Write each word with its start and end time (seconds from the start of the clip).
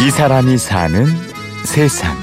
이 0.00 0.10
사람이 0.10 0.58
사는 0.58 1.06
세상. 1.64 2.16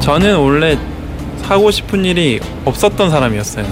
저는 0.00 0.36
원래 0.38 0.78
하고 1.42 1.70
싶은 1.70 2.04
일이 2.04 2.40
없었던 2.64 3.10
사람이었어요. 3.10 3.66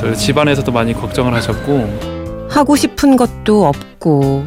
그래서 0.00 0.14
집안에서도 0.14 0.70
많이 0.72 0.92
걱정을 0.92 1.32
하셨고 1.34 2.48
하고 2.50 2.76
싶은 2.76 3.16
것도 3.16 3.66
없고 3.66 4.44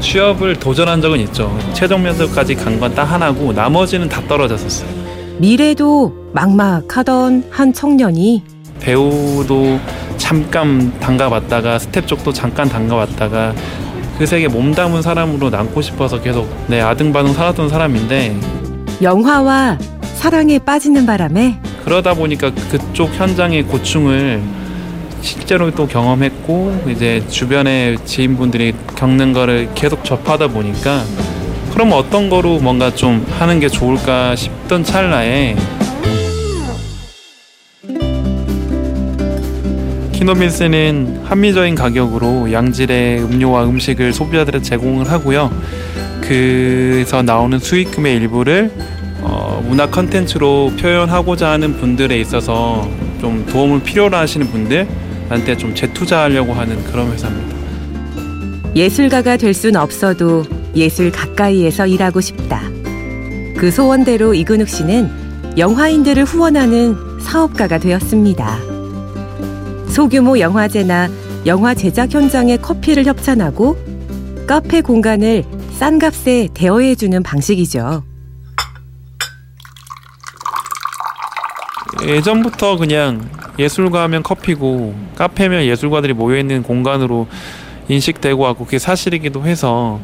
취업을 0.00 0.58
도전한 0.58 1.00
적은 1.00 1.20
있죠. 1.20 1.56
최종 1.72 2.02
면접까지 2.02 2.54
간 2.54 2.78
건 2.78 2.94
딱 2.94 3.04
하나고 3.04 3.52
나머지는 3.52 4.08
다 4.08 4.20
떨어졌었어요. 4.26 5.03
미래도 5.38 6.12
막막하던 6.32 7.44
한 7.50 7.72
청년이 7.72 8.42
배우도 8.80 9.78
잠깐 10.16 10.98
담가봤다가 11.00 11.78
스텝 11.78 12.06
쪽도 12.06 12.32
잠깐 12.32 12.68
담가봤다가 12.68 13.54
그 14.18 14.26
세계 14.26 14.46
몸담은 14.46 15.02
사람으로 15.02 15.50
남고 15.50 15.82
싶어서 15.82 16.20
계속 16.20 16.48
내 16.68 16.80
아등바등 16.80 17.32
살았던 17.32 17.68
사람인데 17.68 18.36
영화와 19.02 19.78
사랑에 20.14 20.58
빠지는 20.58 21.04
바람에 21.04 21.58
그러다 21.84 22.14
보니까 22.14 22.52
그쪽 22.70 23.12
현장의 23.14 23.64
고충을 23.64 24.40
실제로 25.20 25.70
또 25.70 25.86
경험했고 25.86 26.84
이제 26.88 27.24
주변의 27.28 27.98
지인분들이 28.04 28.74
겪는 28.94 29.32
거를 29.32 29.68
계속 29.74 30.04
접하다 30.04 30.48
보니까 30.48 31.02
그럼 31.74 31.90
어떤 31.92 32.30
거로 32.30 32.60
뭔가 32.60 32.94
좀 32.94 33.26
하는 33.38 33.58
게 33.58 33.68
좋을까 33.68 34.36
싶던 34.36 34.84
찰나에 34.84 35.56
키노빌스는 40.12 41.22
합리적인 41.24 41.74
가격으로 41.74 42.52
양질의 42.52 43.24
음료와 43.24 43.64
음식을 43.64 44.12
소비자들에 44.12 44.62
제공을 44.62 45.10
하고요. 45.10 45.50
그래서 46.20 47.22
나오는 47.22 47.58
수익금의 47.58 48.16
일부를 48.16 48.70
어, 49.22 49.62
문화 49.68 49.90
컨텐츠로 49.90 50.74
표현하고자 50.78 51.50
하는 51.50 51.76
분들에 51.76 52.18
있어서 52.20 52.88
좀 53.20 53.44
도움을 53.46 53.82
필요로 53.82 54.16
하시는 54.16 54.46
분들한테 54.46 55.56
좀 55.58 55.74
재투자하려고 55.74 56.52
하는 56.54 56.82
그런 56.84 57.10
회사입니다. 57.12 57.56
예술가가 58.76 59.36
될 59.36 59.52
순 59.52 59.76
없어도 59.76 60.44
예술 60.76 61.10
가까이에서 61.10 61.86
일하고 61.86 62.20
싶다. 62.20 62.62
그 63.56 63.70
소원대로 63.70 64.34
이근욱 64.34 64.68
씨는 64.68 65.56
영화인들을 65.56 66.24
후원하는 66.24 66.96
사업가가 67.20 67.78
되었습니다. 67.78 68.58
소규모 69.88 70.38
영화제나 70.38 71.08
영화 71.46 71.74
제작 71.74 72.12
현장에 72.12 72.56
커피를 72.56 73.04
협찬하고 73.06 73.76
카페 74.46 74.80
공간을 74.80 75.44
싼 75.78 75.98
값에 75.98 76.48
대여해주는 76.54 77.22
방식이죠. 77.22 78.02
예전부터 82.02 82.76
그냥 82.76 83.28
예술가 83.58 84.02
하면 84.02 84.22
커피고 84.22 84.94
카페면 85.16 85.64
예술가들이 85.64 86.12
모여있는 86.12 86.62
공간으로 86.62 87.28
인식되고 87.88 88.42
왔고 88.42 88.64
그게 88.64 88.78
사실이기도 88.78 89.44
해서 89.44 90.00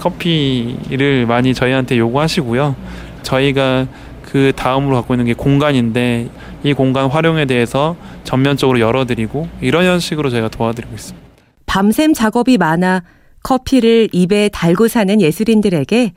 커피를 0.00 1.26
많이 1.26 1.54
저희한테 1.54 1.98
요구하시고요. 1.98 2.74
저희가 3.22 3.86
그 4.22 4.52
다음으로 4.56 4.96
갖고 4.96 5.14
있는 5.14 5.26
게 5.26 5.34
공간인데 5.34 6.28
이 6.62 6.72
공간 6.72 7.08
활용에 7.08 7.44
대해서 7.44 7.96
전면적으로 8.24 8.80
열어드리고 8.80 9.48
이런 9.60 9.84
형식으로 9.84 10.30
저희가 10.30 10.48
도와드리고 10.48 10.94
있습니다. 10.94 11.28
밤샘 11.66 12.14
작업이 12.14 12.58
많아 12.58 13.02
커피를 13.42 14.08
입에 14.12 14.48
달고 14.48 14.88
사는 14.88 15.20
예술인들에게 15.20 16.12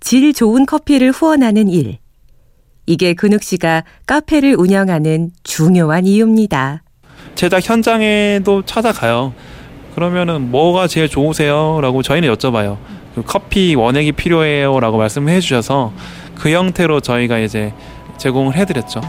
질 0.00 0.32
좋은 0.32 0.66
커피를 0.66 1.10
후원하는 1.10 1.68
일. 1.68 1.98
이게 2.86 3.14
근욱 3.14 3.42
씨가 3.42 3.84
카페를 4.06 4.54
운영하는 4.56 5.30
중요한 5.42 6.06
이유입니다. 6.06 6.82
제작 7.34 7.68
현장에도 7.68 8.62
찾아가요. 8.64 9.34
그러면은 9.94 10.50
뭐가 10.50 10.86
제일 10.86 11.08
좋으세요? 11.08 11.80
라고 11.80 12.02
저희는 12.02 12.32
여쭤봐요. 12.34 12.76
그 13.16 13.22
커피 13.22 13.74
원액이 13.74 14.12
필요해요? 14.12 14.78
라고 14.78 14.98
말씀을 14.98 15.32
해주셔서 15.32 15.90
그 16.34 16.50
형태로 16.50 17.00
저희가 17.00 17.38
이제 17.38 17.72
제공을 18.18 18.54
해드렸죠. 18.54 19.00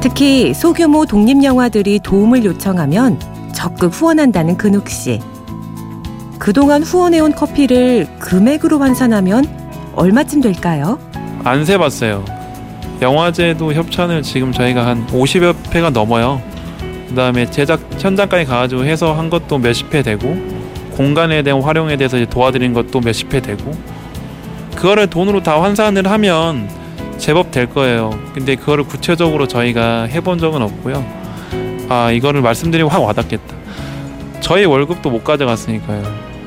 특히 0.00 0.54
소규모 0.54 1.04
독립 1.04 1.44
영화들이 1.44 2.00
도움을 2.02 2.42
요청하면 2.46 3.20
적극 3.54 3.88
후원한다는 3.88 4.56
근욱 4.56 4.88
씨. 4.88 5.20
그동안 6.38 6.82
후원해온 6.82 7.34
커피를 7.34 8.06
금액으로 8.18 8.78
환산하면 8.78 9.92
얼마쯤 9.94 10.40
될까요? 10.40 10.98
안 11.44 11.66
세봤어요. 11.66 12.24
영화제도 13.02 13.74
협찬을 13.74 14.22
지금 14.22 14.52
저희가 14.52 14.86
한 14.86 15.06
50여 15.08 15.54
회가 15.74 15.90
넘어요. 15.90 16.40
그 17.08 17.14
다음에 17.14 17.48
제작 17.50 17.80
현장까지 17.98 18.44
가가지고 18.44 18.84
해서 18.84 19.14
한 19.14 19.30
것도 19.30 19.58
몇십 19.58 19.94
회 19.94 20.02
되고 20.02 20.36
공간에 20.92 21.42
대한 21.42 21.60
활용에 21.62 21.96
대해서 21.96 22.24
도와드린 22.24 22.72
것도 22.72 23.00
몇십 23.00 23.32
회 23.34 23.40
되고 23.40 23.72
그거를 24.74 25.08
돈으로 25.08 25.42
다 25.42 25.62
환산을 25.62 26.10
하면 26.10 26.68
제법 27.18 27.50
될 27.50 27.66
거예요. 27.66 28.10
근데 28.34 28.56
그거를 28.56 28.84
구체적으로 28.84 29.48
저희가 29.48 30.04
해본 30.04 30.38
적은 30.38 30.60
없고요. 30.62 31.04
아 31.88 32.10
이거를 32.10 32.42
말씀드리고 32.42 32.88
확 32.88 33.02
와닿겠다. 33.02 33.56
저희 34.40 34.64
월급도 34.64 35.10
못 35.10 35.24
가져갔으니까요. 35.24 36.02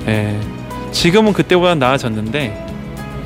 예. 0.07 0.39
지금은 0.91 1.33
그때보다 1.33 1.75
나아졌는데 1.75 2.65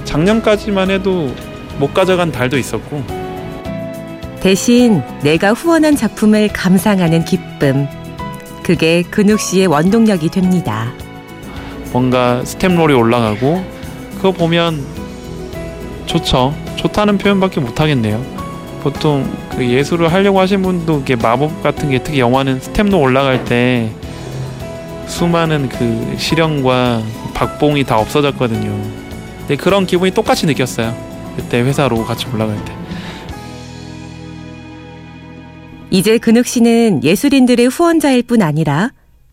작년까지만 0.05 0.89
해도 0.89 1.33
못 1.79 1.93
가져간 1.93 2.31
달도 2.31 2.57
있었고 2.57 3.22
대신 4.43 5.01
내가 5.21 5.53
후원한 5.53 5.95
작품을 5.95 6.49
감상하는 6.49 7.23
기쁨. 7.23 7.87
그게 8.61 9.01
근욱 9.01 9.39
씨의 9.39 9.67
원동력이 9.67 10.27
됩니다. 10.27 10.91
뭔가 11.93 12.43
staff 12.43 12.68
roll이 12.68 12.93
올라가고 12.93 13.63
그거 14.17 14.33
보면 14.33 14.85
좋죠. 16.07 16.53
좋다는 16.75 17.19
표현밖에 17.19 17.61
못 17.61 17.79
하겠네요. 17.79 18.21
보통 18.81 19.33
그 19.55 19.65
예술을 19.65 20.11
하려고 20.11 20.41
하신 20.41 20.61
분도 20.61 20.99
이게 20.99 21.15
마법 21.15 21.63
같은 21.63 21.89
게 21.89 22.03
특히 22.03 22.19
영화는 22.19 22.59
staff 22.59 22.79
roll 22.79 22.95
올라갈 22.95 23.45
때 23.45 23.91
수많은 25.07 25.69
그 25.69 26.15
시련과 26.17 27.01
박봉이 27.33 27.85
다 27.85 27.97
없어졌거든요. 27.97 28.77
근데 29.39 29.55
그런 29.55 29.85
기분이 29.85 30.11
똑같이 30.11 30.45
느꼈어요. 30.45 30.93
그때 31.37 31.61
회사로 31.61 32.03
같이 32.03 32.25
올라갈 32.33 32.57
때. 32.65 32.82
이제 35.93 36.17
근욱 36.17 36.47
씨는 36.47 37.03
예술인들의 37.03 37.67
후원자일 37.67 38.23
뿐 38.23 38.41
아니라 38.41 38.89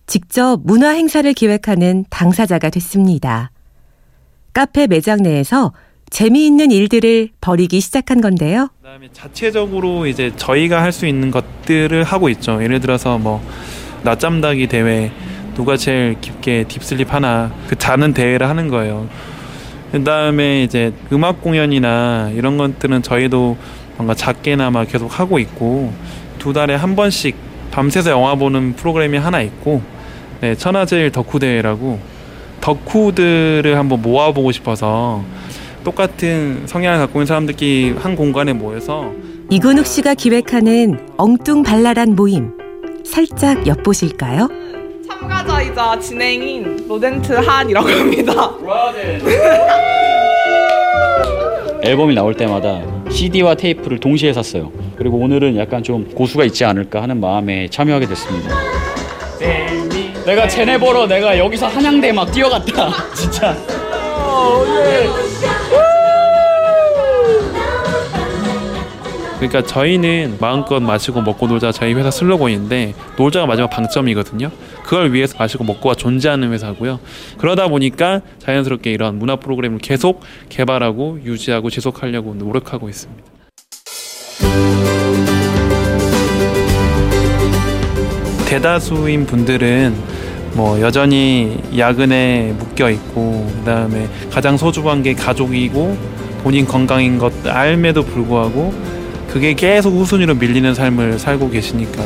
직접 0.06 0.60
문화 0.62 0.91
행사를 0.91 1.32
기획하는 1.32 2.04
당사자가 2.10 2.69
됐습니다. 2.69 3.50
카페 4.53 4.87
매장 4.87 5.22
내에서 5.22 5.72
재미있는 6.10 6.70
일들을 6.70 7.31
벌이기 7.41 7.81
시작한 7.81 8.20
건데요. 8.20 8.69
그다음에 8.82 9.09
자체적으로 9.10 10.06
이제 10.06 10.32
저희가 10.37 10.82
할 10.82 10.93
수 10.93 11.06
있는 11.06 11.31
것들을 11.31 12.04
하고 12.04 12.28
있죠. 12.28 12.62
예를 12.62 12.78
들어서 12.81 13.16
뭐 13.16 13.43
낮잠 14.03 14.43
자기 14.43 14.66
대회 14.66 15.10
누가 15.54 15.78
제일 15.78 16.20
깊게 16.20 16.65
딥슬립 16.69 17.15
하나 17.15 17.50
그 17.69 17.78
자는 17.78 18.12
대회를 18.12 18.47
하는 18.47 18.69
거예요. 18.69 19.09
그다음에 19.93 20.62
이제 20.62 20.93
음악 21.10 21.41
공연이나 21.41 22.32
이런 22.34 22.58
것들은 22.58 23.00
저희도 23.00 23.56
뭔가 23.96 24.14
작게나마 24.14 24.84
계속 24.84 25.19
하고 25.19 25.38
있고 25.38 25.94
두 26.40 26.52
달에 26.52 26.75
한 26.75 26.96
번씩 26.96 27.37
밤새서 27.70 28.10
영화 28.10 28.34
보는 28.34 28.72
프로그램이 28.75 29.19
하나 29.19 29.40
있고 29.42 29.82
네, 30.40 30.56
천하제일 30.56 31.12
덕후 31.12 31.38
대회라고 31.38 32.00
덕후들을 32.60 33.76
한번 33.78 34.02
모아보고 34.02 34.50
싶어서 34.50 35.22
똑같은 35.84 36.62
성향을 36.66 36.98
갖고 36.98 37.19
있는 37.20 37.26
사람들끼리 37.26 37.94
한 37.98 38.16
공간에 38.16 38.52
모여서 38.52 39.12
이근욱 39.50 39.87
씨가 39.87 40.14
기획하는 40.14 41.08
엉뚱발랄한 41.16 42.16
모임 42.16 42.52
살짝 43.04 43.66
엿보실까요? 43.66 44.48
참가자이자 45.06 45.98
진행인 46.00 46.86
로덴트 46.88 47.32
한이라고 47.32 47.88
합니다. 47.88 48.50
앨범이 51.82 52.15
나올 52.15 52.35
때마다 52.35 52.82
CD와 53.11 53.55
테이프를 53.55 53.99
동시에 53.99 54.32
샀어요. 54.32 54.71
그리고 54.97 55.17
오늘은 55.19 55.56
약간 55.56 55.82
좀 55.82 56.09
고수가 56.15 56.44
있지 56.44 56.65
않을까 56.65 57.03
하는 57.03 57.21
마음에 57.21 57.69
참여하게 57.69 58.06
됐습니다. 58.06 58.55
내가 60.27 60.47
쟤네 60.47 60.79
보러 60.79 61.06
내가 61.06 61.37
여기서 61.38 61.67
한양대 61.67 62.12
막 62.12 62.31
뛰어갔다. 62.31 62.93
진짜. 63.15 63.56
그러니까 69.40 69.62
저희는 69.62 70.37
마음껏 70.38 70.81
마시고 70.81 71.22
먹고 71.22 71.46
놀자 71.46 71.72
저희 71.72 71.94
회사 71.94 72.10
슬로건인데 72.10 72.92
놀자가 73.16 73.46
마지막 73.46 73.70
방점이거든요. 73.70 74.50
그걸 74.84 75.14
위해서 75.14 75.34
마시고 75.38 75.64
먹고가 75.64 75.94
존재하는 75.94 76.52
회사고요. 76.52 77.00
그러다 77.38 77.69
보니까 77.69 78.20
자연스럽게 78.38 78.92
이런 78.92 79.19
문화 79.19 79.37
프로그램을 79.37 79.78
계속 79.78 80.20
개발하고 80.50 81.20
유지하고 81.25 81.70
지속하려고 81.70 82.34
노력하고 82.34 82.90
있습니다. 82.90 83.22
대다수인 88.46 89.25
분들은 89.25 89.94
뭐 90.52 90.78
여전히 90.82 91.56
야근에 91.78 92.56
묶여 92.58 92.90
있고 92.90 93.50
그다음에 93.60 94.06
가장 94.31 94.58
소중한 94.58 95.02
게 95.02 95.14
가족이고 95.14 95.96
본인 96.43 96.66
건강인 96.66 97.19
것 97.19 97.32
알매도 97.46 98.02
불구하고 98.04 98.89
그게 99.32 99.55
계속 99.55 99.97
우선위로 99.97 100.35
밀리는 100.35 100.75
삶을 100.75 101.19
살고 101.19 101.50
계시니까 101.50 102.03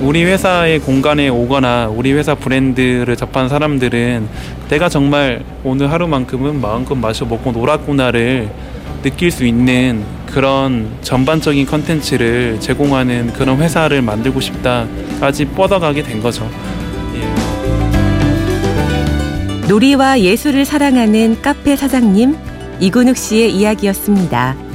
우리 0.00 0.24
회사의 0.24 0.80
공간에 0.80 1.28
오거나 1.28 1.88
우리 1.88 2.12
회사 2.12 2.34
브랜드를 2.34 3.16
접한 3.16 3.48
사람들은 3.48 4.28
내가 4.68 4.88
정말 4.88 5.44
오늘 5.64 5.90
하루만큼은 5.90 6.60
마음껏 6.60 6.94
마셔 6.94 7.24
먹고 7.24 7.52
놀았구나를 7.52 8.48
느낄 9.02 9.30
수 9.30 9.44
있는 9.44 10.02
그런 10.26 10.90
전반적인 11.02 11.66
컨텐츠를 11.66 12.58
제공하는 12.60 13.32
그런 13.32 13.58
회사를 13.58 14.02
만들고 14.02 14.40
싶다까지 14.40 15.46
뻗어가게 15.46 16.02
된 16.02 16.20
거죠. 16.20 16.48
예. 17.14 17.28
놀이와 19.68 20.20
예술을 20.20 20.64
사랑하는 20.64 21.40
카페 21.40 21.76
사장님 21.76 22.36
이근욱 22.80 23.16
씨의 23.16 23.54
이야기였습니다. 23.54 24.67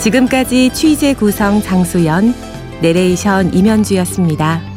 지금까지 0.00 0.70
취재 0.72 1.12
구성 1.12 1.60
장수연, 1.60 2.34
내레이션 2.80 3.52
임현주였습니다. 3.52 4.69